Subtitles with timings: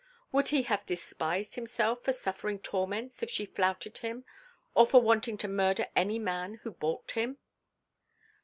[0.31, 4.25] Would he have despised himself for suffering torments if she flouted him
[4.73, 7.37] or for wanting to murder any man who balked him?